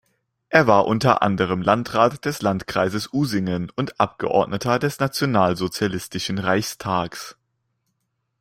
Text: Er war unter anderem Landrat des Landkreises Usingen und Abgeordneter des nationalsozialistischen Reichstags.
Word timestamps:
Er 0.49 0.65
war 0.65 0.87
unter 0.87 1.21
anderem 1.21 1.61
Landrat 1.61 2.25
des 2.25 2.41
Landkreises 2.41 3.13
Usingen 3.13 3.69
und 3.69 3.99
Abgeordneter 3.99 4.79
des 4.79 4.97
nationalsozialistischen 4.99 6.39
Reichstags. 6.39 7.37